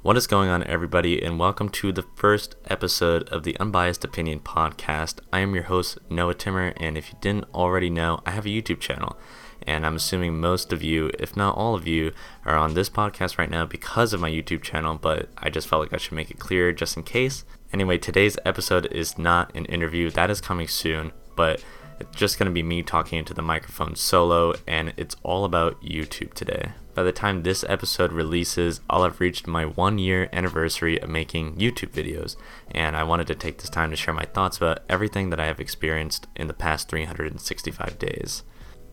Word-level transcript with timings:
What 0.00 0.16
is 0.16 0.28
going 0.28 0.48
on, 0.48 0.62
everybody, 0.62 1.20
and 1.20 1.40
welcome 1.40 1.68
to 1.70 1.90
the 1.90 2.04
first 2.14 2.54
episode 2.66 3.28
of 3.30 3.42
the 3.42 3.58
Unbiased 3.58 4.04
Opinion 4.04 4.38
podcast. 4.38 5.18
I 5.32 5.40
am 5.40 5.56
your 5.56 5.64
host, 5.64 5.98
Noah 6.08 6.34
Timmer, 6.34 6.72
and 6.76 6.96
if 6.96 7.10
you 7.10 7.18
didn't 7.20 7.52
already 7.52 7.90
know, 7.90 8.20
I 8.24 8.30
have 8.30 8.46
a 8.46 8.48
YouTube 8.48 8.78
channel. 8.78 9.18
And 9.66 9.84
I'm 9.84 9.96
assuming 9.96 10.40
most 10.40 10.72
of 10.72 10.84
you, 10.84 11.10
if 11.18 11.36
not 11.36 11.56
all 11.56 11.74
of 11.74 11.88
you, 11.88 12.12
are 12.46 12.54
on 12.56 12.74
this 12.74 12.88
podcast 12.88 13.38
right 13.38 13.50
now 13.50 13.66
because 13.66 14.12
of 14.12 14.20
my 14.20 14.30
YouTube 14.30 14.62
channel, 14.62 14.94
but 14.94 15.30
I 15.36 15.50
just 15.50 15.66
felt 15.66 15.82
like 15.82 15.92
I 15.92 15.96
should 15.96 16.12
make 16.12 16.30
it 16.30 16.38
clear 16.38 16.72
just 16.72 16.96
in 16.96 17.02
case. 17.02 17.44
Anyway, 17.72 17.98
today's 17.98 18.38
episode 18.44 18.86
is 18.92 19.18
not 19.18 19.52
an 19.56 19.64
interview, 19.64 20.10
that 20.10 20.30
is 20.30 20.40
coming 20.40 20.68
soon, 20.68 21.10
but 21.34 21.64
it's 21.98 22.16
just 22.16 22.38
going 22.38 22.46
to 22.46 22.54
be 22.54 22.62
me 22.62 22.84
talking 22.84 23.18
into 23.18 23.34
the 23.34 23.42
microphone 23.42 23.96
solo, 23.96 24.54
and 24.64 24.92
it's 24.96 25.16
all 25.24 25.44
about 25.44 25.82
YouTube 25.82 26.34
today. 26.34 26.70
By 26.98 27.04
the 27.04 27.12
time 27.12 27.44
this 27.44 27.64
episode 27.68 28.10
releases, 28.10 28.80
I'll 28.90 29.04
have 29.04 29.20
reached 29.20 29.46
my 29.46 29.64
one 29.64 30.00
year 30.00 30.28
anniversary 30.32 31.00
of 31.00 31.08
making 31.08 31.54
YouTube 31.54 31.92
videos, 31.92 32.34
and 32.72 32.96
I 32.96 33.04
wanted 33.04 33.28
to 33.28 33.36
take 33.36 33.58
this 33.58 33.70
time 33.70 33.90
to 33.90 33.96
share 33.96 34.12
my 34.12 34.24
thoughts 34.24 34.56
about 34.56 34.80
everything 34.88 35.30
that 35.30 35.38
I 35.38 35.46
have 35.46 35.60
experienced 35.60 36.26
in 36.34 36.48
the 36.48 36.54
past 36.54 36.88
365 36.88 38.00
days. 38.00 38.42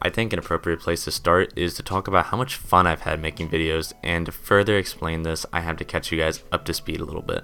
I 0.04 0.12
think 0.12 0.34
an 0.34 0.38
appropriate 0.38 0.81
place 0.81 1.04
to 1.05 1.12
start 1.12 1.52
is 1.58 1.73
to 1.73 1.81
talk 1.81 2.08
about 2.08 2.28
how 2.28 2.38
much 2.38 2.58
fun 2.58 2.86
I've 2.86 3.02
had 3.02 3.20
making 3.20 3.50
videos, 3.50 3.91
and 4.04 4.28
to 4.28 4.31
further 4.31 4.78
explain 4.78 5.23
this, 5.23 5.48
I 5.52 5.62
have 5.62 5.78
to 5.78 5.84
catch 5.84 6.12
you 6.12 6.20
guys 6.20 6.44
up 6.52 6.64
to 6.66 6.76
speed 6.76 7.00
a 7.00 7.06
little 7.06 7.23
bit. 7.23 7.44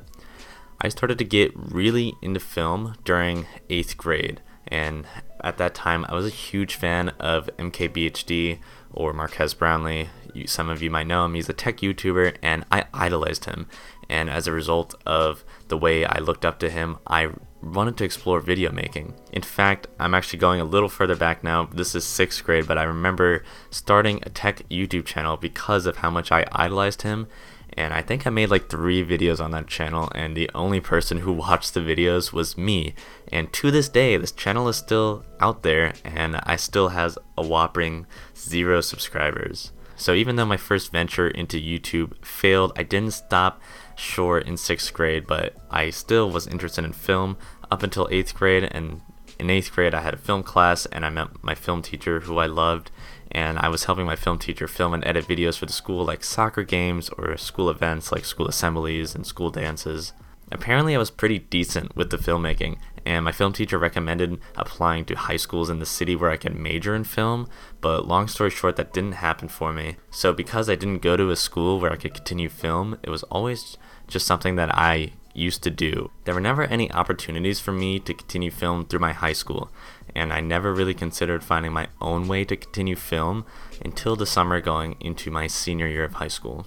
I 0.79 0.89
started 0.89 1.17
to 1.17 1.25
get 1.25 1.53
really 1.55 2.13
into 2.21 2.39
film 2.39 2.97
during 3.03 3.47
8th 3.67 3.97
grade, 3.97 4.41
and 4.67 5.07
at 5.43 5.57
that 5.57 5.73
time 5.73 6.05
I 6.07 6.13
was 6.13 6.27
a 6.27 6.29
huge 6.29 6.75
fan 6.75 7.09
of 7.19 7.49
MKBHD 7.57 8.59
or 8.93 9.13
Marques 9.13 9.53
Brownlee. 9.53 10.09
You, 10.33 10.47
some 10.47 10.69
of 10.69 10.81
you 10.81 10.89
might 10.89 11.07
know 11.07 11.25
him. 11.25 11.33
He's 11.33 11.49
a 11.49 11.53
tech 11.53 11.77
YouTuber, 11.77 12.37
and 12.41 12.65
I 12.71 12.85
idolized 12.93 13.45
him. 13.45 13.67
And 14.09 14.29
as 14.29 14.47
a 14.47 14.51
result 14.51 14.95
of 15.05 15.43
the 15.67 15.77
way 15.77 16.05
I 16.05 16.19
looked 16.19 16.45
up 16.45 16.59
to 16.59 16.69
him, 16.69 16.97
I 17.07 17.29
wanted 17.61 17.97
to 17.97 18.03
explore 18.03 18.39
video 18.39 18.71
making. 18.71 19.13
In 19.31 19.41
fact, 19.41 19.87
I'm 19.99 20.13
actually 20.13 20.39
going 20.39 20.59
a 20.59 20.65
little 20.65 20.89
further 20.89 21.15
back 21.15 21.43
now. 21.43 21.65
This 21.65 21.95
is 21.95 22.03
sixth 22.03 22.43
grade, 22.43 22.67
but 22.67 22.77
I 22.77 22.83
remember 22.83 23.43
starting 23.69 24.19
a 24.23 24.29
tech 24.29 24.67
YouTube 24.69 25.05
channel 25.05 25.37
because 25.37 25.85
of 25.85 25.97
how 25.97 26.09
much 26.09 26.31
I 26.31 26.45
idolized 26.51 27.03
him. 27.03 27.27
And 27.73 27.93
I 27.93 28.01
think 28.01 28.25
I 28.25 28.29
made 28.29 28.49
like 28.49 28.69
three 28.69 29.05
videos 29.05 29.43
on 29.43 29.51
that 29.51 29.67
channel, 29.67 30.11
and 30.13 30.35
the 30.35 30.49
only 30.53 30.79
person 30.79 31.19
who 31.19 31.31
watched 31.47 31.73
the 31.73 31.79
videos 31.79 32.33
was 32.33 32.57
me. 32.57 32.93
And 33.31 33.51
to 33.53 33.71
this 33.71 33.89
day, 33.89 34.17
this 34.17 34.31
channel 34.31 34.67
is 34.67 34.77
still 34.77 35.25
out 35.39 35.63
there, 35.63 35.93
and 36.03 36.37
I 36.43 36.55
still 36.55 36.89
has 36.89 37.17
a 37.37 37.45
whopping 37.45 38.05
zero 38.35 38.81
subscribers. 38.81 39.71
So 39.95 40.13
even 40.13 40.35
though 40.35 40.45
my 40.45 40.57
first 40.57 40.91
venture 40.91 41.27
into 41.27 41.57
YouTube 41.57 42.25
failed, 42.25 42.73
I 42.75 42.81
didn't 42.81 43.13
stop 43.13 43.61
short 43.95 44.47
in 44.47 44.57
sixth 44.57 44.91
grade, 44.93 45.27
but 45.27 45.55
I 45.69 45.91
still 45.91 46.31
was 46.31 46.47
interested 46.47 46.83
in 46.83 46.93
film 46.93 47.37
up 47.69 47.83
until 47.83 48.07
eighth 48.11 48.33
grade. 48.33 48.63
And 48.63 49.01
in 49.41 49.49
eighth 49.49 49.73
grade, 49.73 49.95
I 49.95 50.01
had 50.01 50.13
a 50.13 50.17
film 50.17 50.43
class, 50.43 50.85
and 50.85 51.03
I 51.03 51.09
met 51.09 51.43
my 51.43 51.55
film 51.55 51.81
teacher 51.81 52.19
who 52.21 52.37
I 52.37 52.45
loved. 52.45 52.91
And 53.31 53.57
I 53.57 53.69
was 53.69 53.85
helping 53.85 54.05
my 54.05 54.15
film 54.15 54.37
teacher 54.37 54.67
film 54.67 54.93
and 54.93 55.05
edit 55.05 55.25
videos 55.27 55.57
for 55.57 55.65
the 55.65 55.73
school, 55.73 56.05
like 56.05 56.23
soccer 56.23 56.63
games 56.63 57.09
or 57.09 57.35
school 57.37 57.69
events 57.69 58.11
like 58.11 58.25
school 58.25 58.47
assemblies 58.47 59.15
and 59.15 59.25
school 59.25 59.49
dances. 59.49 60.13
Apparently, 60.51 60.93
I 60.93 60.99
was 60.99 61.09
pretty 61.09 61.39
decent 61.39 61.95
with 61.95 62.11
the 62.11 62.17
filmmaking, 62.17 62.77
and 63.05 63.25
my 63.25 63.31
film 63.31 63.53
teacher 63.53 63.79
recommended 63.79 64.39
applying 64.55 65.05
to 65.05 65.15
high 65.15 65.37
schools 65.37 65.69
in 65.69 65.79
the 65.79 65.85
city 65.85 66.15
where 66.15 66.29
I 66.29 66.37
could 66.37 66.55
major 66.55 66.93
in 66.93 67.05
film, 67.05 67.47
but 67.79 68.05
long 68.05 68.27
story 68.27 68.49
short, 68.49 68.75
that 68.75 68.93
didn't 68.93 69.13
happen 69.13 69.47
for 69.47 69.71
me. 69.73 69.95
So, 70.11 70.33
because 70.33 70.69
I 70.69 70.75
didn't 70.75 71.01
go 71.01 71.15
to 71.15 71.31
a 71.31 71.35
school 71.35 71.79
where 71.79 71.93
I 71.93 71.95
could 71.95 72.13
continue 72.13 72.49
film, 72.49 72.99
it 73.01 73.09
was 73.09 73.23
always 73.23 73.77
just 74.07 74.27
something 74.27 74.55
that 74.57 74.77
I 74.77 75.13
used 75.33 75.63
to 75.63 75.69
do. 75.69 76.11
There 76.25 76.33
were 76.33 76.41
never 76.41 76.63
any 76.63 76.91
opportunities 76.91 77.59
for 77.59 77.71
me 77.71 77.99
to 77.99 78.13
continue 78.13 78.51
film 78.51 78.85
through 78.85 78.99
my 78.99 79.13
high 79.13 79.33
school, 79.33 79.71
and 80.15 80.31
I 80.33 80.41
never 80.41 80.73
really 80.73 80.93
considered 80.93 81.43
finding 81.43 81.73
my 81.73 81.87
own 81.99 82.27
way 82.27 82.43
to 82.45 82.55
continue 82.55 82.95
film 82.95 83.45
until 83.83 84.15
the 84.15 84.25
summer 84.25 84.61
going 84.61 84.97
into 84.99 85.31
my 85.31 85.47
senior 85.47 85.87
year 85.87 86.03
of 86.03 86.15
high 86.15 86.27
school. 86.27 86.65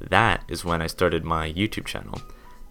That 0.00 0.42
is 0.48 0.64
when 0.64 0.82
I 0.82 0.86
started 0.86 1.24
my 1.24 1.52
YouTube 1.52 1.86
channel. 1.86 2.20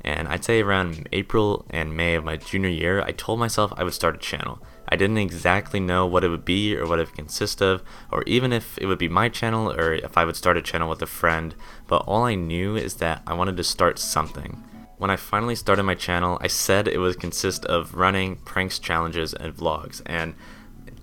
And 0.03 0.27
I'd 0.27 0.43
say 0.43 0.61
around 0.61 1.07
April 1.11 1.65
and 1.69 1.95
May 1.95 2.15
of 2.15 2.25
my 2.25 2.35
junior 2.35 2.69
year, 2.69 3.01
I 3.01 3.11
told 3.11 3.39
myself 3.39 3.71
I 3.77 3.83
would 3.83 3.93
start 3.93 4.15
a 4.15 4.19
channel. 4.19 4.59
I 4.89 4.95
didn't 4.95 5.19
exactly 5.19 5.79
know 5.79 6.05
what 6.05 6.23
it 6.23 6.29
would 6.29 6.43
be 6.43 6.75
or 6.75 6.87
what 6.87 6.99
it 6.99 7.07
would 7.07 7.15
consist 7.15 7.61
of, 7.61 7.83
or 8.11 8.23
even 8.23 8.51
if 8.51 8.77
it 8.79 8.87
would 8.87 8.97
be 8.97 9.07
my 9.07 9.29
channel 9.29 9.71
or 9.71 9.93
if 9.93 10.17
I 10.17 10.25
would 10.25 10.35
start 10.35 10.57
a 10.57 10.61
channel 10.61 10.89
with 10.89 11.01
a 11.01 11.05
friend, 11.05 11.55
but 11.87 12.03
all 12.07 12.23
I 12.23 12.35
knew 12.35 12.75
is 12.75 12.95
that 12.95 13.21
I 13.27 13.33
wanted 13.33 13.57
to 13.57 13.63
start 13.63 13.99
something. 13.99 14.63
When 15.01 15.09
I 15.09 15.15
finally 15.15 15.55
started 15.55 15.81
my 15.81 15.95
channel, 15.95 16.37
I 16.41 16.47
said 16.47 16.87
it 16.87 16.99
would 16.99 17.19
consist 17.19 17.65
of 17.65 17.95
running 17.95 18.35
pranks, 18.35 18.77
challenges, 18.77 19.33
and 19.33 19.51
vlogs, 19.51 20.03
and 20.05 20.35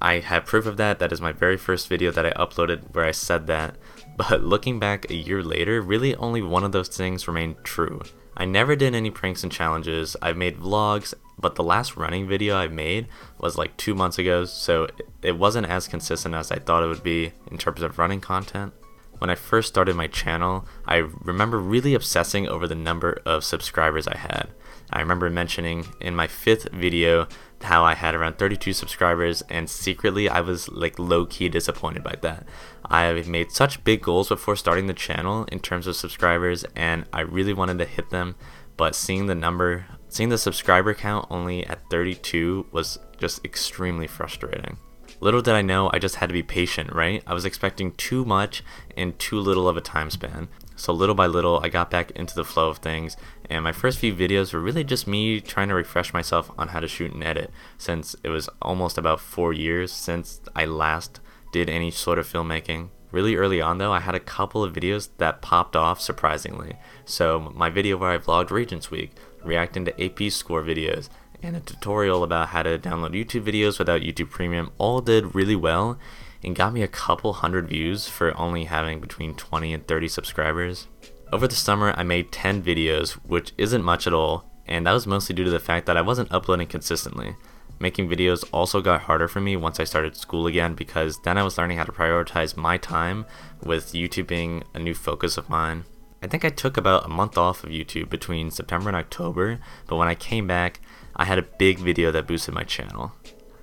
I 0.00 0.20
have 0.20 0.46
proof 0.46 0.66
of 0.66 0.76
that. 0.76 1.00
That 1.00 1.10
is 1.10 1.20
my 1.20 1.32
very 1.32 1.56
first 1.56 1.88
video 1.88 2.12
that 2.12 2.24
I 2.24 2.30
uploaded 2.30 2.94
where 2.94 3.06
I 3.06 3.10
said 3.10 3.48
that. 3.48 3.74
But 4.16 4.44
looking 4.44 4.78
back 4.78 5.10
a 5.10 5.16
year 5.16 5.42
later, 5.42 5.82
really 5.82 6.14
only 6.14 6.40
one 6.42 6.62
of 6.62 6.70
those 6.70 6.86
things 6.86 7.26
remained 7.26 7.56
true. 7.64 8.00
I 8.36 8.44
never 8.44 8.76
did 8.76 8.94
any 8.94 9.10
pranks 9.10 9.42
and 9.42 9.50
challenges. 9.50 10.14
I've 10.22 10.36
made 10.36 10.60
vlogs, 10.60 11.12
but 11.36 11.56
the 11.56 11.64
last 11.64 11.96
running 11.96 12.28
video 12.28 12.54
I 12.54 12.68
made 12.68 13.08
was 13.40 13.58
like 13.58 13.76
two 13.76 13.96
months 13.96 14.16
ago, 14.16 14.44
so 14.44 14.86
it 15.22 15.36
wasn't 15.36 15.66
as 15.66 15.88
consistent 15.88 16.36
as 16.36 16.52
I 16.52 16.60
thought 16.60 16.84
it 16.84 16.86
would 16.86 17.02
be 17.02 17.32
in 17.50 17.58
terms 17.58 17.82
of 17.82 17.98
running 17.98 18.20
content. 18.20 18.74
When 19.18 19.30
I 19.30 19.34
first 19.34 19.68
started 19.68 19.96
my 19.96 20.06
channel, 20.06 20.66
I 20.86 20.96
remember 20.96 21.58
really 21.58 21.94
obsessing 21.94 22.48
over 22.48 22.66
the 22.66 22.74
number 22.74 23.20
of 23.26 23.44
subscribers 23.44 24.06
I 24.06 24.16
had. 24.16 24.48
I 24.90 25.00
remember 25.00 25.28
mentioning 25.28 25.86
in 26.00 26.16
my 26.16 26.26
fifth 26.26 26.70
video 26.72 27.26
how 27.62 27.84
I 27.84 27.94
had 27.94 28.14
around 28.14 28.38
32 28.38 28.72
subscribers, 28.72 29.42
and 29.50 29.68
secretly 29.68 30.28
I 30.28 30.40
was 30.40 30.68
like 30.68 30.98
low 30.98 31.26
key 31.26 31.48
disappointed 31.48 32.04
by 32.04 32.14
that. 32.22 32.46
I 32.84 33.12
made 33.26 33.50
such 33.50 33.84
big 33.84 34.02
goals 34.02 34.28
before 34.28 34.56
starting 34.56 34.86
the 34.86 34.94
channel 34.94 35.44
in 35.50 35.60
terms 35.60 35.86
of 35.86 35.96
subscribers, 35.96 36.64
and 36.76 37.04
I 37.12 37.20
really 37.20 37.52
wanted 37.52 37.78
to 37.78 37.84
hit 37.84 38.10
them, 38.10 38.36
but 38.76 38.94
seeing 38.94 39.26
the 39.26 39.34
number, 39.34 39.86
seeing 40.08 40.28
the 40.28 40.38
subscriber 40.38 40.94
count 40.94 41.26
only 41.30 41.66
at 41.66 41.90
32 41.90 42.66
was 42.70 42.98
just 43.18 43.44
extremely 43.44 44.06
frustrating. 44.06 44.78
Little 45.20 45.42
did 45.42 45.54
I 45.54 45.62
know 45.62 45.90
I 45.92 45.98
just 45.98 46.16
had 46.16 46.28
to 46.28 46.32
be 46.32 46.44
patient, 46.44 46.92
right? 46.92 47.22
I 47.26 47.34
was 47.34 47.44
expecting 47.44 47.92
too 47.92 48.24
much 48.24 48.62
in 48.96 49.14
too 49.14 49.40
little 49.40 49.68
of 49.68 49.76
a 49.76 49.80
time 49.80 50.10
span. 50.10 50.48
So 50.76 50.92
little 50.92 51.16
by 51.16 51.26
little, 51.26 51.60
I 51.60 51.68
got 51.68 51.90
back 51.90 52.12
into 52.12 52.36
the 52.36 52.44
flow 52.44 52.68
of 52.68 52.78
things, 52.78 53.16
and 53.50 53.64
my 53.64 53.72
first 53.72 53.98
few 53.98 54.14
videos 54.14 54.52
were 54.52 54.60
really 54.60 54.84
just 54.84 55.08
me 55.08 55.40
trying 55.40 55.68
to 55.68 55.74
refresh 55.74 56.12
myself 56.12 56.52
on 56.56 56.68
how 56.68 56.78
to 56.78 56.86
shoot 56.86 57.12
and 57.12 57.24
edit, 57.24 57.50
since 57.78 58.14
it 58.22 58.28
was 58.28 58.48
almost 58.62 58.96
about 58.96 59.18
four 59.18 59.52
years 59.52 59.90
since 59.90 60.40
I 60.54 60.66
last 60.66 61.18
did 61.52 61.68
any 61.68 61.90
sort 61.90 62.20
of 62.20 62.32
filmmaking. 62.32 62.90
Really 63.10 63.34
early 63.34 63.60
on 63.60 63.78
though, 63.78 63.92
I 63.92 64.00
had 64.00 64.14
a 64.14 64.20
couple 64.20 64.62
of 64.62 64.72
videos 64.72 65.08
that 65.16 65.42
popped 65.42 65.74
off 65.74 66.00
surprisingly. 66.00 66.76
So 67.04 67.52
my 67.56 67.70
video 67.70 67.96
where 67.96 68.10
I 68.10 68.18
vlogged 68.18 68.50
Regents 68.50 68.90
Week, 68.90 69.12
reacting 69.42 69.84
to 69.86 70.04
AP 70.04 70.30
score 70.30 70.62
videos, 70.62 71.08
and 71.42 71.56
a 71.56 71.60
tutorial 71.60 72.22
about 72.22 72.48
how 72.48 72.62
to 72.62 72.78
download 72.78 73.14
YouTube 73.14 73.44
videos 73.44 73.78
without 73.78 74.00
YouTube 74.00 74.30
Premium 74.30 74.70
all 74.78 75.00
did 75.00 75.34
really 75.34 75.56
well 75.56 75.98
and 76.42 76.56
got 76.56 76.72
me 76.72 76.82
a 76.82 76.88
couple 76.88 77.32
hundred 77.34 77.68
views 77.68 78.08
for 78.08 78.36
only 78.36 78.64
having 78.64 79.00
between 79.00 79.34
20 79.34 79.72
and 79.72 79.86
30 79.86 80.08
subscribers. 80.08 80.86
Over 81.32 81.46
the 81.46 81.54
summer, 81.54 81.92
I 81.96 82.04
made 82.04 82.32
10 82.32 82.62
videos, 82.62 83.12
which 83.12 83.52
isn't 83.58 83.84
much 83.84 84.06
at 84.06 84.14
all, 84.14 84.50
and 84.66 84.86
that 84.86 84.92
was 84.92 85.06
mostly 85.06 85.34
due 85.34 85.44
to 85.44 85.50
the 85.50 85.58
fact 85.58 85.86
that 85.86 85.96
I 85.96 86.02
wasn't 86.02 86.32
uploading 86.32 86.68
consistently. 86.68 87.36
Making 87.80 88.08
videos 88.08 88.44
also 88.52 88.80
got 88.80 89.02
harder 89.02 89.28
for 89.28 89.40
me 89.40 89.56
once 89.56 89.78
I 89.78 89.84
started 89.84 90.16
school 90.16 90.46
again 90.46 90.74
because 90.74 91.20
then 91.22 91.38
I 91.38 91.44
was 91.44 91.58
learning 91.58 91.78
how 91.78 91.84
to 91.84 91.92
prioritize 91.92 92.56
my 92.56 92.76
time 92.76 93.24
with 93.62 93.92
YouTube 93.92 94.26
being 94.26 94.64
a 94.74 94.78
new 94.78 94.94
focus 94.94 95.36
of 95.36 95.48
mine. 95.48 95.84
I 96.20 96.26
think 96.26 96.44
I 96.44 96.48
took 96.48 96.76
about 96.76 97.04
a 97.04 97.08
month 97.08 97.38
off 97.38 97.62
of 97.62 97.70
YouTube 97.70 98.08
between 98.10 98.50
September 98.50 98.88
and 98.88 98.96
October, 98.96 99.60
but 99.86 99.96
when 99.96 100.08
I 100.08 100.16
came 100.16 100.48
back, 100.48 100.80
I 101.18 101.24
had 101.24 101.38
a 101.38 101.42
big 101.42 101.78
video 101.78 102.12
that 102.12 102.26
boosted 102.26 102.54
my 102.54 102.62
channel. 102.62 103.12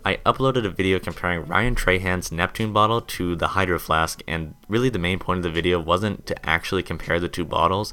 I 0.03 0.17
uploaded 0.17 0.65
a 0.65 0.69
video 0.69 0.99
comparing 0.99 1.47
Ryan 1.47 1.73
Trahan's 1.73 2.31
Neptune 2.31 2.73
bottle 2.73 3.01
to 3.01 3.35
the 3.35 3.47
Hydro 3.47 3.79
Flask, 3.79 4.21
and 4.27 4.53
really 4.67 4.89
the 4.89 4.99
main 4.99 5.17
point 5.17 5.39
of 5.39 5.43
the 5.43 5.49
video 5.49 5.79
wasn't 5.79 6.27
to 6.27 6.47
actually 6.47 6.83
compare 6.83 7.19
the 7.19 7.27
two 7.27 7.43
bottles. 7.43 7.91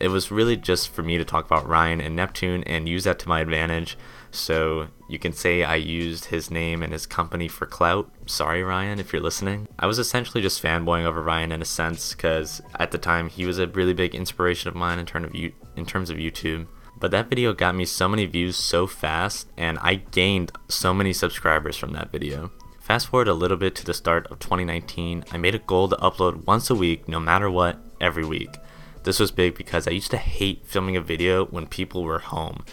It 0.00 0.08
was 0.08 0.32
really 0.32 0.56
just 0.56 0.88
for 0.88 1.04
me 1.04 1.18
to 1.18 1.24
talk 1.24 1.46
about 1.46 1.68
Ryan 1.68 2.00
and 2.00 2.16
Neptune 2.16 2.64
and 2.64 2.88
use 2.88 3.04
that 3.04 3.20
to 3.20 3.28
my 3.28 3.40
advantage. 3.40 3.96
So 4.32 4.88
you 5.08 5.20
can 5.20 5.32
say 5.32 5.62
I 5.62 5.76
used 5.76 6.24
his 6.24 6.50
name 6.50 6.82
and 6.82 6.92
his 6.92 7.06
company 7.06 7.46
for 7.46 7.66
clout. 7.66 8.10
Sorry, 8.26 8.64
Ryan, 8.64 8.98
if 8.98 9.12
you're 9.12 9.22
listening. 9.22 9.68
I 9.78 9.86
was 9.86 10.00
essentially 10.00 10.42
just 10.42 10.60
fanboying 10.60 11.04
over 11.04 11.22
Ryan 11.22 11.52
in 11.52 11.62
a 11.62 11.66
sense, 11.66 12.12
because 12.12 12.60
at 12.76 12.90
the 12.90 12.98
time 12.98 13.28
he 13.28 13.46
was 13.46 13.60
a 13.60 13.68
really 13.68 13.94
big 13.94 14.16
inspiration 14.16 14.68
of 14.68 14.74
mine 14.74 14.98
in, 14.98 15.24
of, 15.24 15.34
in 15.76 15.86
terms 15.86 16.10
of 16.10 16.16
YouTube. 16.16 16.66
But 17.02 17.10
that 17.10 17.28
video 17.28 17.52
got 17.52 17.74
me 17.74 17.84
so 17.84 18.08
many 18.08 18.26
views 18.26 18.54
so 18.54 18.86
fast, 18.86 19.48
and 19.56 19.76
I 19.80 19.96
gained 19.96 20.52
so 20.68 20.94
many 20.94 21.12
subscribers 21.12 21.76
from 21.76 21.92
that 21.94 22.12
video. 22.12 22.52
Fast 22.80 23.08
forward 23.08 23.26
a 23.26 23.34
little 23.34 23.56
bit 23.56 23.74
to 23.74 23.84
the 23.84 23.92
start 23.92 24.28
of 24.28 24.38
2019, 24.38 25.24
I 25.32 25.36
made 25.36 25.56
a 25.56 25.58
goal 25.58 25.88
to 25.88 25.96
upload 25.96 26.46
once 26.46 26.70
a 26.70 26.76
week, 26.76 27.08
no 27.08 27.18
matter 27.18 27.50
what, 27.50 27.80
every 28.00 28.24
week. 28.24 28.56
This 29.02 29.18
was 29.18 29.32
big 29.32 29.56
because 29.56 29.88
I 29.88 29.90
used 29.90 30.12
to 30.12 30.16
hate 30.16 30.64
filming 30.64 30.96
a 30.96 31.00
video 31.00 31.46
when 31.46 31.66
people 31.66 32.04
were 32.04 32.20
home. 32.20 32.64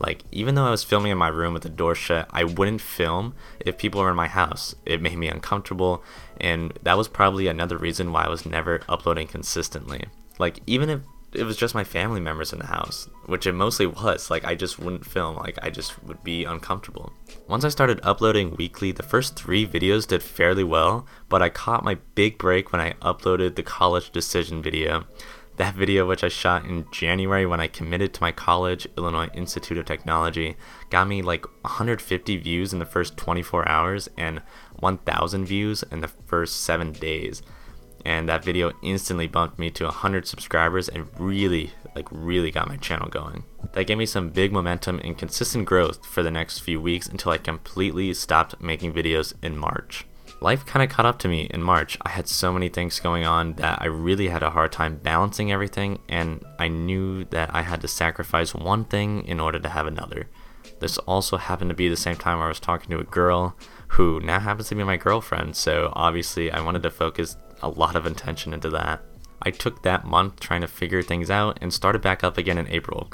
Like, 0.00 0.24
even 0.32 0.56
though 0.56 0.66
I 0.66 0.72
was 0.72 0.82
filming 0.82 1.12
in 1.12 1.18
my 1.18 1.28
room 1.28 1.54
with 1.54 1.62
the 1.62 1.68
door 1.68 1.94
shut, 1.94 2.28
I 2.32 2.42
wouldn't 2.42 2.80
film 2.80 3.36
if 3.60 3.78
people 3.78 4.00
were 4.00 4.10
in 4.10 4.16
my 4.16 4.26
house. 4.26 4.74
It 4.84 5.00
made 5.00 5.16
me 5.16 5.28
uncomfortable, 5.28 6.02
and 6.40 6.76
that 6.82 6.98
was 6.98 7.06
probably 7.06 7.46
another 7.46 7.78
reason 7.78 8.10
why 8.10 8.24
I 8.24 8.30
was 8.30 8.44
never 8.44 8.80
uploading 8.88 9.28
consistently. 9.28 10.06
Like, 10.40 10.58
even 10.66 10.90
if 10.90 11.02
it 11.32 11.44
was 11.44 11.56
just 11.56 11.74
my 11.74 11.84
family 11.84 12.20
members 12.20 12.52
in 12.52 12.58
the 12.58 12.66
house, 12.66 13.08
which 13.26 13.46
it 13.46 13.52
mostly 13.52 13.86
was. 13.86 14.30
Like 14.30 14.44
I 14.44 14.54
just 14.54 14.78
wouldn't 14.78 15.06
film, 15.06 15.36
like 15.36 15.58
I 15.62 15.70
just 15.70 16.02
would 16.04 16.22
be 16.22 16.44
uncomfortable. 16.44 17.12
Once 17.48 17.64
I 17.64 17.68
started 17.68 18.00
uploading 18.02 18.56
weekly, 18.56 18.92
the 18.92 19.02
first 19.02 19.36
3 19.36 19.66
videos 19.66 20.06
did 20.06 20.22
fairly 20.22 20.64
well, 20.64 21.06
but 21.28 21.42
I 21.42 21.48
caught 21.48 21.84
my 21.84 21.96
big 22.14 22.38
break 22.38 22.72
when 22.72 22.80
I 22.80 22.92
uploaded 23.02 23.56
the 23.56 23.62
college 23.62 24.10
decision 24.10 24.62
video. 24.62 25.04
That 25.56 25.74
video, 25.74 26.06
which 26.06 26.22
I 26.22 26.28
shot 26.28 26.66
in 26.66 26.84
January 26.92 27.46
when 27.46 27.60
I 27.60 27.66
committed 27.66 28.12
to 28.14 28.22
my 28.22 28.30
college, 28.30 28.86
Illinois 28.98 29.30
Institute 29.32 29.78
of 29.78 29.86
Technology, 29.86 30.56
got 30.90 31.08
me 31.08 31.22
like 31.22 31.46
150 31.64 32.36
views 32.36 32.74
in 32.74 32.78
the 32.78 32.84
first 32.84 33.16
24 33.16 33.66
hours 33.66 34.08
and 34.18 34.42
1,000 34.80 35.46
views 35.46 35.82
in 35.90 36.02
the 36.02 36.08
first 36.08 36.60
7 36.60 36.92
days 36.92 37.42
and 38.06 38.28
that 38.28 38.44
video 38.44 38.70
instantly 38.84 39.26
bumped 39.26 39.58
me 39.58 39.68
to 39.68 39.82
100 39.82 40.28
subscribers 40.28 40.88
and 40.88 41.08
really 41.18 41.72
like 41.96 42.06
really 42.12 42.52
got 42.52 42.68
my 42.68 42.76
channel 42.76 43.08
going. 43.08 43.42
That 43.72 43.88
gave 43.88 43.98
me 43.98 44.06
some 44.06 44.30
big 44.30 44.52
momentum 44.52 45.00
and 45.02 45.18
consistent 45.18 45.66
growth 45.66 46.06
for 46.06 46.22
the 46.22 46.30
next 46.30 46.60
few 46.60 46.80
weeks 46.80 47.08
until 47.08 47.32
i 47.32 47.38
completely 47.38 48.14
stopped 48.14 48.60
making 48.60 48.92
videos 48.92 49.34
in 49.42 49.58
march. 49.58 50.06
Life 50.40 50.64
kind 50.64 50.84
of 50.84 50.94
caught 50.94 51.06
up 51.06 51.18
to 51.20 51.28
me 51.28 51.48
in 51.52 51.62
march. 51.62 51.98
I 52.02 52.10
had 52.10 52.28
so 52.28 52.52
many 52.52 52.68
things 52.68 53.00
going 53.00 53.24
on 53.24 53.54
that 53.54 53.82
i 53.82 53.86
really 53.86 54.28
had 54.28 54.44
a 54.44 54.50
hard 54.50 54.70
time 54.70 55.00
balancing 55.02 55.50
everything 55.50 55.98
and 56.08 56.44
i 56.60 56.68
knew 56.68 57.24
that 57.24 57.52
i 57.52 57.62
had 57.62 57.80
to 57.80 57.88
sacrifice 57.88 58.54
one 58.54 58.84
thing 58.84 59.26
in 59.26 59.40
order 59.40 59.58
to 59.58 59.68
have 59.68 59.88
another. 59.88 60.28
This 60.78 60.98
also 60.98 61.38
happened 61.38 61.70
to 61.70 61.74
be 61.74 61.88
the 61.88 61.96
same 61.96 62.16
time 62.16 62.38
I 62.38 62.48
was 62.48 62.60
talking 62.60 62.90
to 62.90 63.00
a 63.00 63.04
girl 63.04 63.56
who 63.88 64.20
now 64.20 64.38
happens 64.38 64.68
to 64.68 64.74
be 64.74 64.84
my 64.84 64.96
girlfriend, 64.96 65.56
so 65.56 65.92
obviously 65.94 66.50
I 66.50 66.60
wanted 66.60 66.82
to 66.82 66.90
focus 66.90 67.36
a 67.62 67.68
lot 67.68 67.96
of 67.96 68.06
intention 68.06 68.52
into 68.52 68.70
that. 68.70 69.02
I 69.42 69.50
took 69.50 69.82
that 69.82 70.04
month 70.04 70.40
trying 70.40 70.62
to 70.62 70.66
figure 70.66 71.02
things 71.02 71.30
out 71.30 71.58
and 71.60 71.72
started 71.72 72.02
back 72.02 72.24
up 72.24 72.38
again 72.38 72.58
in 72.58 72.68
April. 72.68 73.10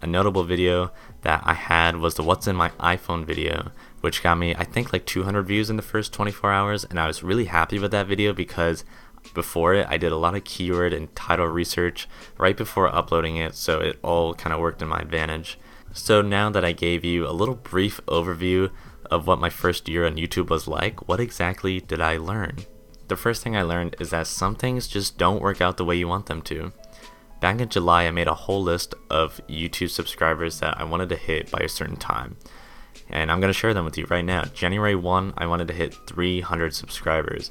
A 0.00 0.06
notable 0.06 0.44
video 0.44 0.92
that 1.22 1.42
I 1.44 1.54
had 1.54 1.96
was 1.96 2.14
the 2.14 2.22
What's 2.22 2.46
in 2.46 2.56
My 2.56 2.70
iPhone 2.80 3.24
video, 3.24 3.70
which 4.00 4.22
got 4.22 4.38
me, 4.38 4.54
I 4.54 4.64
think, 4.64 4.92
like 4.92 5.06
200 5.06 5.42
views 5.44 5.70
in 5.70 5.76
the 5.76 5.82
first 5.82 6.12
24 6.12 6.52
hours, 6.52 6.84
and 6.84 7.00
I 7.00 7.06
was 7.06 7.22
really 7.22 7.46
happy 7.46 7.78
with 7.78 7.90
that 7.92 8.06
video 8.06 8.32
because 8.32 8.84
before 9.32 9.74
it, 9.74 9.86
I 9.88 9.96
did 9.96 10.12
a 10.12 10.16
lot 10.16 10.34
of 10.34 10.44
keyword 10.44 10.92
and 10.92 11.14
title 11.16 11.46
research 11.46 12.06
right 12.36 12.56
before 12.56 12.94
uploading 12.94 13.36
it, 13.36 13.54
so 13.54 13.80
it 13.80 13.98
all 14.02 14.34
kind 14.34 14.52
of 14.52 14.60
worked 14.60 14.82
in 14.82 14.88
my 14.88 14.98
advantage. 14.98 15.58
So 15.92 16.20
now 16.20 16.50
that 16.50 16.64
I 16.64 16.72
gave 16.72 17.04
you 17.04 17.26
a 17.26 17.32
little 17.32 17.54
brief 17.54 18.00
overview 18.06 18.70
of 19.10 19.26
what 19.26 19.40
my 19.40 19.48
first 19.48 19.88
year 19.88 20.04
on 20.04 20.16
YouTube 20.16 20.50
was 20.50 20.68
like, 20.68 21.08
what 21.08 21.20
exactly 21.20 21.80
did 21.80 22.00
I 22.00 22.16
learn? 22.16 22.58
The 23.08 23.16
first 23.16 23.42
thing 23.42 23.56
I 23.56 23.62
learned 23.62 23.96
is 24.00 24.10
that 24.10 24.26
some 24.26 24.54
things 24.54 24.88
just 24.88 25.18
don't 25.18 25.42
work 25.42 25.60
out 25.60 25.76
the 25.76 25.84
way 25.84 25.96
you 25.96 26.08
want 26.08 26.26
them 26.26 26.42
to. 26.42 26.72
Back 27.40 27.60
in 27.60 27.68
July, 27.68 28.06
I 28.06 28.10
made 28.10 28.28
a 28.28 28.34
whole 28.34 28.62
list 28.62 28.94
of 29.10 29.40
YouTube 29.48 29.90
subscribers 29.90 30.60
that 30.60 30.80
I 30.80 30.84
wanted 30.84 31.10
to 31.10 31.16
hit 31.16 31.50
by 31.50 31.60
a 31.60 31.68
certain 31.68 31.96
time. 31.96 32.36
And 33.10 33.30
I'm 33.30 33.40
going 33.40 33.52
to 33.52 33.58
share 33.58 33.74
them 33.74 33.84
with 33.84 33.98
you 33.98 34.06
right 34.08 34.24
now. 34.24 34.44
January 34.44 34.94
1, 34.94 35.34
I 35.36 35.46
wanted 35.46 35.68
to 35.68 35.74
hit 35.74 35.94
300 36.06 36.74
subscribers. 36.74 37.50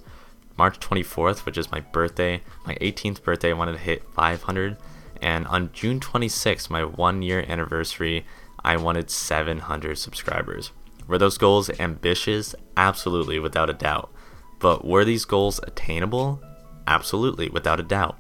March 0.58 0.80
24th, 0.80 1.46
which 1.46 1.58
is 1.58 1.72
my 1.72 1.80
birthday, 1.80 2.42
my 2.66 2.76
18th 2.76 3.24
birthday, 3.24 3.52
I 3.52 3.54
wanted 3.54 3.74
to 3.74 3.78
hit 3.80 4.04
500. 4.14 4.78
And 5.22 5.48
on 5.48 5.72
June 5.74 6.00
26th, 6.00 6.70
my 6.70 6.84
one 6.84 7.22
year 7.22 7.46
anniversary, 7.48 8.26
I 8.64 8.78
wanted 8.78 9.10
700 9.10 9.98
subscribers. 9.98 10.72
Were 11.08 11.18
those 11.18 11.38
goals 11.38 11.70
ambitious? 11.80 12.56
Absolutely, 12.78 13.40
without 13.40 13.70
a 13.70 13.74
doubt. 13.74 14.12
But 14.64 14.86
were 14.86 15.04
these 15.04 15.26
goals 15.26 15.60
attainable? 15.64 16.42
Absolutely, 16.88 17.50
without 17.50 17.82
a 17.82 17.84
doubt. 17.84 18.18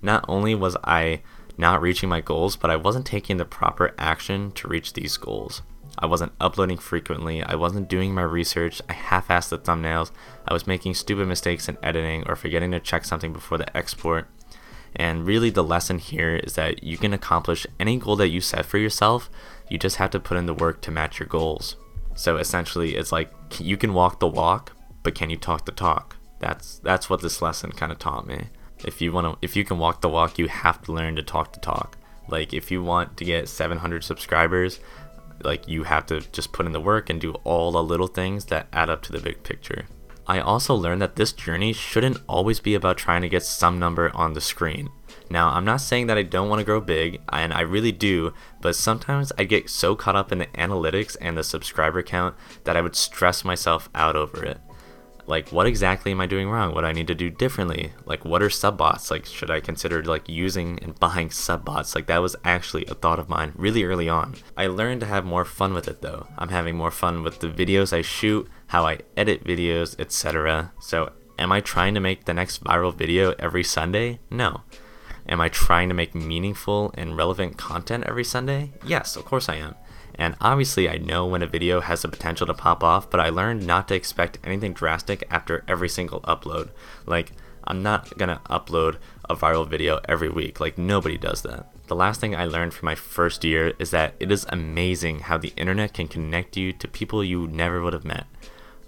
Not 0.00 0.24
only 0.28 0.54
was 0.54 0.76
I 0.84 1.22
not 1.58 1.82
reaching 1.82 2.08
my 2.08 2.20
goals, 2.20 2.54
but 2.54 2.70
I 2.70 2.76
wasn't 2.76 3.06
taking 3.06 3.38
the 3.38 3.44
proper 3.44 3.92
action 3.98 4.52
to 4.52 4.68
reach 4.68 4.92
these 4.92 5.16
goals. 5.16 5.62
I 5.98 6.06
wasn't 6.06 6.30
uploading 6.40 6.78
frequently, 6.78 7.42
I 7.42 7.56
wasn't 7.56 7.88
doing 7.88 8.14
my 8.14 8.22
research, 8.22 8.82
I 8.88 8.92
half 8.92 9.26
assed 9.26 9.48
the 9.48 9.58
thumbnails, 9.58 10.12
I 10.46 10.52
was 10.52 10.68
making 10.68 10.94
stupid 10.94 11.26
mistakes 11.26 11.68
in 11.68 11.76
editing 11.82 12.22
or 12.28 12.36
forgetting 12.36 12.70
to 12.70 12.78
check 12.78 13.04
something 13.04 13.32
before 13.32 13.58
the 13.58 13.76
export. 13.76 14.28
And 14.94 15.26
really, 15.26 15.50
the 15.50 15.64
lesson 15.64 15.98
here 15.98 16.36
is 16.36 16.54
that 16.54 16.84
you 16.84 16.98
can 16.98 17.12
accomplish 17.12 17.66
any 17.80 17.96
goal 17.96 18.14
that 18.16 18.28
you 18.28 18.40
set 18.40 18.64
for 18.64 18.78
yourself, 18.78 19.28
you 19.68 19.78
just 19.78 19.96
have 19.96 20.10
to 20.10 20.20
put 20.20 20.36
in 20.36 20.46
the 20.46 20.54
work 20.54 20.80
to 20.82 20.92
match 20.92 21.18
your 21.18 21.26
goals. 21.26 21.74
So 22.14 22.36
essentially, 22.36 22.94
it's 22.94 23.10
like 23.10 23.32
you 23.58 23.76
can 23.76 23.92
walk 23.92 24.20
the 24.20 24.28
walk, 24.28 24.70
but 25.04 25.14
can 25.14 25.30
you 25.30 25.36
talk 25.36 25.66
the 25.66 25.72
talk? 25.72 26.16
That's 26.40 26.80
that's 26.80 27.08
what 27.08 27.22
this 27.22 27.40
lesson 27.40 27.70
kind 27.70 27.92
of 27.92 28.00
taught 28.00 28.26
me. 28.26 28.48
If 28.84 29.00
you 29.00 29.12
want 29.12 29.40
to 29.40 29.44
if 29.44 29.54
you 29.54 29.64
can 29.64 29.78
walk 29.78 30.00
the 30.00 30.08
walk, 30.08 30.38
you 30.38 30.48
have 30.48 30.82
to 30.82 30.92
learn 30.92 31.14
to 31.14 31.22
talk 31.22 31.52
the 31.52 31.60
talk. 31.60 31.96
Like 32.28 32.52
if 32.52 32.72
you 32.72 32.82
want 32.82 33.16
to 33.18 33.24
get 33.24 33.48
700 33.48 34.02
subscribers, 34.02 34.80
like 35.42 35.68
you 35.68 35.84
have 35.84 36.06
to 36.06 36.20
just 36.32 36.52
put 36.52 36.66
in 36.66 36.72
the 36.72 36.80
work 36.80 37.08
and 37.08 37.20
do 37.20 37.34
all 37.44 37.70
the 37.70 37.82
little 37.82 38.08
things 38.08 38.46
that 38.46 38.66
add 38.72 38.90
up 38.90 39.02
to 39.02 39.12
the 39.12 39.20
big 39.20 39.42
picture. 39.44 39.84
I 40.26 40.40
also 40.40 40.74
learned 40.74 41.02
that 41.02 41.16
this 41.16 41.32
journey 41.32 41.74
shouldn't 41.74 42.22
always 42.26 42.58
be 42.58 42.74
about 42.74 42.96
trying 42.96 43.20
to 43.20 43.28
get 43.28 43.42
some 43.42 43.78
number 43.78 44.10
on 44.14 44.32
the 44.32 44.40
screen. 44.40 44.88
Now, 45.28 45.50
I'm 45.50 45.66
not 45.66 45.82
saying 45.82 46.06
that 46.06 46.16
I 46.16 46.22
don't 46.22 46.48
want 46.48 46.60
to 46.60 46.64
grow 46.64 46.80
big, 46.80 47.20
and 47.30 47.52
I 47.52 47.60
really 47.60 47.92
do, 47.92 48.32
but 48.62 48.74
sometimes 48.74 49.32
I 49.36 49.44
get 49.44 49.68
so 49.68 49.94
caught 49.94 50.16
up 50.16 50.32
in 50.32 50.38
the 50.38 50.46
analytics 50.46 51.14
and 51.20 51.36
the 51.36 51.44
subscriber 51.44 52.02
count 52.02 52.36
that 52.64 52.74
I 52.74 52.80
would 52.80 52.96
stress 52.96 53.44
myself 53.44 53.90
out 53.94 54.16
over 54.16 54.42
it 54.42 54.60
like 55.26 55.50
what 55.50 55.66
exactly 55.66 56.12
am 56.12 56.20
i 56.20 56.26
doing 56.26 56.48
wrong? 56.48 56.74
What 56.74 56.82
do 56.82 56.86
i 56.86 56.92
need 56.92 57.06
to 57.08 57.14
do 57.14 57.30
differently? 57.30 57.92
Like 58.04 58.24
what 58.24 58.42
are 58.42 58.50
sub 58.50 58.76
bots 58.76 59.10
like 59.10 59.26
should 59.26 59.50
i 59.50 59.60
consider 59.60 60.02
like 60.02 60.28
using 60.28 60.78
and 60.82 60.98
buying 60.98 61.30
sub 61.30 61.64
bots 61.64 61.94
like 61.94 62.06
that 62.06 62.22
was 62.22 62.36
actually 62.44 62.84
a 62.86 62.94
thought 62.94 63.18
of 63.18 63.28
mine 63.28 63.52
really 63.56 63.84
early 63.84 64.08
on. 64.08 64.34
I 64.56 64.66
learned 64.66 65.00
to 65.00 65.06
have 65.06 65.24
more 65.24 65.44
fun 65.44 65.74
with 65.74 65.88
it 65.88 66.02
though. 66.02 66.26
I'm 66.38 66.50
having 66.50 66.76
more 66.76 66.90
fun 66.90 67.22
with 67.22 67.40
the 67.40 67.48
videos 67.48 67.92
i 67.92 68.02
shoot 68.02 68.48
how 68.68 68.86
i 68.86 68.98
edit 69.16 69.44
videos 69.44 69.98
etc 69.98 70.72
so 70.80 71.12
am 71.38 71.52
i 71.52 71.60
trying 71.60 71.94
to 71.94 72.00
make 72.00 72.24
the 72.24 72.34
next 72.34 72.62
viral 72.62 72.94
video 72.94 73.34
every 73.38 73.64
sunday? 73.64 74.20
No. 74.30 74.62
Am 75.28 75.40
i 75.40 75.48
trying 75.48 75.88
to 75.88 75.94
make 75.94 76.14
meaningful 76.14 76.92
and 76.96 77.16
relevant 77.16 77.56
content 77.56 78.04
every 78.06 78.24
sunday? 78.24 78.72
Yes 78.84 79.16
of 79.16 79.24
course 79.24 79.48
i 79.48 79.56
am 79.56 79.74
and 80.16 80.36
obviously, 80.40 80.88
I 80.88 80.98
know 80.98 81.26
when 81.26 81.42
a 81.42 81.46
video 81.46 81.80
has 81.80 82.02
the 82.02 82.08
potential 82.08 82.46
to 82.46 82.54
pop 82.54 82.82
off, 82.84 83.10
but 83.10 83.20
I 83.20 83.28
learned 83.30 83.66
not 83.66 83.88
to 83.88 83.94
expect 83.94 84.38
anything 84.44 84.72
drastic 84.72 85.24
after 85.30 85.64
every 85.66 85.88
single 85.88 86.20
upload. 86.22 86.70
Like, 87.06 87.32
I'm 87.64 87.82
not 87.82 88.16
gonna 88.18 88.40
upload 88.48 88.98
a 89.28 89.34
viral 89.34 89.68
video 89.68 90.00
every 90.08 90.28
week, 90.28 90.60
like, 90.60 90.78
nobody 90.78 91.16
does 91.16 91.42
that. 91.42 91.70
The 91.86 91.96
last 91.96 92.20
thing 92.20 92.34
I 92.34 92.46
learned 92.46 92.72
from 92.74 92.86
my 92.86 92.94
first 92.94 93.44
year 93.44 93.74
is 93.78 93.90
that 93.90 94.14
it 94.18 94.32
is 94.32 94.46
amazing 94.48 95.20
how 95.20 95.36
the 95.36 95.52
internet 95.56 95.92
can 95.92 96.08
connect 96.08 96.56
you 96.56 96.72
to 96.72 96.88
people 96.88 97.22
you 97.22 97.46
never 97.46 97.82
would 97.82 97.92
have 97.92 98.04
met. 98.04 98.26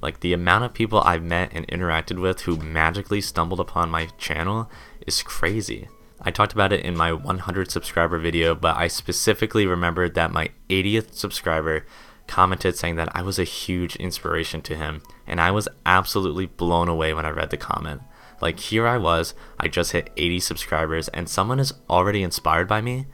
Like, 0.00 0.20
the 0.20 0.32
amount 0.32 0.64
of 0.64 0.74
people 0.74 1.00
I've 1.00 1.22
met 1.22 1.50
and 1.52 1.66
interacted 1.68 2.20
with 2.20 2.42
who 2.42 2.56
magically 2.56 3.20
stumbled 3.20 3.60
upon 3.60 3.90
my 3.90 4.06
channel 4.18 4.70
is 5.06 5.22
crazy. 5.22 5.88
I 6.20 6.30
talked 6.30 6.52
about 6.52 6.72
it 6.72 6.84
in 6.84 6.96
my 6.96 7.12
100 7.12 7.70
subscriber 7.70 8.18
video, 8.18 8.54
but 8.54 8.76
I 8.76 8.88
specifically 8.88 9.66
remembered 9.66 10.14
that 10.14 10.32
my 10.32 10.50
80th 10.68 11.14
subscriber 11.14 11.84
commented 12.26 12.76
saying 12.76 12.96
that 12.96 13.14
I 13.14 13.22
was 13.22 13.38
a 13.38 13.44
huge 13.44 13.96
inspiration 13.96 14.62
to 14.62 14.76
him, 14.76 15.02
and 15.26 15.40
I 15.40 15.50
was 15.50 15.68
absolutely 15.84 16.46
blown 16.46 16.88
away 16.88 17.14
when 17.14 17.26
I 17.26 17.30
read 17.30 17.50
the 17.50 17.56
comment. 17.56 18.02
Like, 18.40 18.58
here 18.58 18.86
I 18.86 18.98
was, 18.98 19.34
I 19.58 19.68
just 19.68 19.92
hit 19.92 20.10
80 20.16 20.40
subscribers, 20.40 21.08
and 21.08 21.28
someone 21.28 21.60
is 21.60 21.74
already 21.88 22.22
inspired 22.22 22.68
by 22.68 22.80
me. 22.80 23.06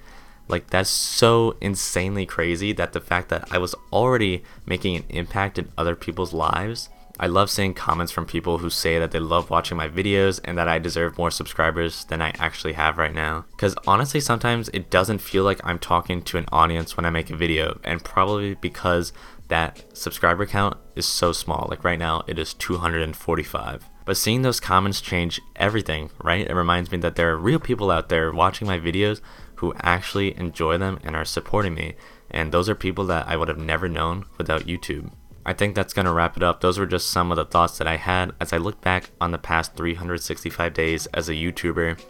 Like, 0.48 0.70
that's 0.70 0.90
so 0.90 1.56
insanely 1.60 2.26
crazy 2.26 2.72
that 2.72 2.92
the 2.92 3.00
fact 3.00 3.28
that 3.28 3.48
I 3.50 3.58
was 3.58 3.74
already 3.92 4.42
making 4.66 4.96
an 4.96 5.04
impact 5.08 5.58
in 5.58 5.70
other 5.78 5.94
people's 5.94 6.32
lives 6.32 6.88
I 7.20 7.26
love 7.26 7.50
seeing 7.50 7.74
comments 7.74 8.10
from 8.10 8.26
people 8.26 8.58
who 8.58 8.70
say 8.70 8.98
that 8.98 9.10
they 9.10 9.18
love 9.18 9.50
watching 9.50 9.76
my 9.76 9.88
videos 9.88 10.40
and 10.44 10.56
that 10.58 10.68
I 10.68 10.78
deserve 10.78 11.18
more 11.18 11.30
subscribers 11.30 12.04
than 12.06 12.22
I 12.22 12.32
actually 12.38 12.72
have 12.72 12.98
right 12.98 13.14
now. 13.14 13.44
Because 13.52 13.76
honestly, 13.86 14.20
sometimes 14.20 14.68
it 14.70 14.90
doesn't 14.90 15.18
feel 15.18 15.44
like 15.44 15.60
I'm 15.62 15.78
talking 15.78 16.22
to 16.22 16.38
an 16.38 16.46
audience 16.50 16.96
when 16.96 17.04
I 17.04 17.10
make 17.10 17.30
a 17.30 17.36
video, 17.36 17.78
and 17.84 18.02
probably 18.02 18.54
because 18.54 19.12
that 19.48 19.84
subscriber 19.96 20.46
count 20.46 20.78
is 20.96 21.06
so 21.06 21.32
small. 21.32 21.66
Like 21.68 21.84
right 21.84 21.98
now, 21.98 22.22
it 22.26 22.38
is 22.38 22.54
245. 22.54 23.88
But 24.04 24.16
seeing 24.16 24.42
those 24.42 24.60
comments 24.60 25.00
change 25.00 25.40
everything, 25.56 26.10
right? 26.24 26.48
It 26.48 26.54
reminds 26.54 26.90
me 26.90 26.98
that 26.98 27.16
there 27.16 27.30
are 27.30 27.36
real 27.36 27.60
people 27.60 27.90
out 27.90 28.08
there 28.08 28.32
watching 28.32 28.66
my 28.66 28.80
videos 28.80 29.20
who 29.56 29.74
actually 29.80 30.36
enjoy 30.36 30.78
them 30.78 30.98
and 31.04 31.14
are 31.14 31.24
supporting 31.24 31.74
me. 31.74 31.94
And 32.30 32.50
those 32.50 32.68
are 32.68 32.74
people 32.74 33.04
that 33.06 33.28
I 33.28 33.36
would 33.36 33.48
have 33.48 33.58
never 33.58 33.88
known 33.88 34.24
without 34.38 34.62
YouTube. 34.62 35.12
I 35.44 35.52
think 35.52 35.74
that's 35.74 35.92
going 35.92 36.06
to 36.06 36.12
wrap 36.12 36.36
it 36.36 36.42
up. 36.42 36.60
Those 36.60 36.78
were 36.78 36.86
just 36.86 37.10
some 37.10 37.32
of 37.32 37.36
the 37.36 37.44
thoughts 37.44 37.78
that 37.78 37.86
I 37.88 37.96
had 37.96 38.32
as 38.40 38.52
I 38.52 38.58
look 38.58 38.80
back 38.80 39.10
on 39.20 39.32
the 39.32 39.38
past 39.38 39.74
365 39.74 40.72
days 40.72 41.06
as 41.06 41.28
a 41.28 41.34
YouTuber. 41.34 42.00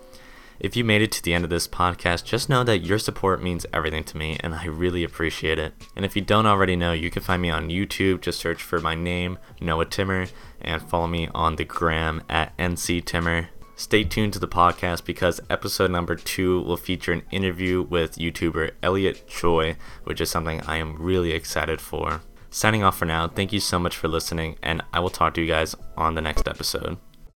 If 0.60 0.76
you 0.76 0.84
made 0.84 1.02
it 1.02 1.10
to 1.12 1.22
the 1.22 1.34
end 1.34 1.42
of 1.42 1.50
this 1.50 1.66
podcast, 1.66 2.24
just 2.24 2.48
know 2.48 2.62
that 2.62 2.84
your 2.84 2.98
support 2.98 3.42
means 3.42 3.66
everything 3.72 4.04
to 4.04 4.16
me 4.16 4.36
and 4.40 4.54
I 4.54 4.66
really 4.66 5.02
appreciate 5.02 5.58
it. 5.58 5.74
And 5.96 6.04
if 6.04 6.14
you 6.14 6.22
don't 6.22 6.46
already 6.46 6.76
know, 6.76 6.92
you 6.92 7.10
can 7.10 7.22
find 7.22 7.42
me 7.42 7.50
on 7.50 7.68
YouTube. 7.68 8.20
Just 8.20 8.38
search 8.38 8.62
for 8.62 8.78
my 8.78 8.94
name, 8.94 9.38
Noah 9.60 9.86
Timmer, 9.86 10.26
and 10.60 10.82
follow 10.82 11.08
me 11.08 11.28
on 11.34 11.56
the 11.56 11.64
gram 11.64 12.22
at 12.28 12.56
NC 12.58 13.04
Timmer. 13.04 13.48
Stay 13.74 14.04
tuned 14.04 14.34
to 14.34 14.38
the 14.38 14.46
podcast 14.46 15.04
because 15.04 15.40
episode 15.50 15.90
number 15.90 16.14
two 16.14 16.60
will 16.62 16.76
feature 16.76 17.12
an 17.12 17.22
interview 17.32 17.82
with 17.82 18.16
YouTuber 18.16 18.72
Elliott 18.82 19.26
Choy, 19.26 19.76
which 20.04 20.20
is 20.20 20.30
something 20.30 20.60
I 20.60 20.76
am 20.76 20.94
really 20.94 21.32
excited 21.32 21.80
for. 21.80 22.20
Signing 22.54 22.82
off 22.82 22.98
for 22.98 23.06
now, 23.06 23.28
thank 23.28 23.50
you 23.50 23.60
so 23.60 23.78
much 23.78 23.96
for 23.96 24.08
listening, 24.08 24.56
and 24.62 24.82
I 24.92 25.00
will 25.00 25.08
talk 25.08 25.32
to 25.34 25.40
you 25.40 25.46
guys 25.46 25.74
on 25.96 26.16
the 26.16 26.20
next 26.20 26.46
episode. 26.46 26.98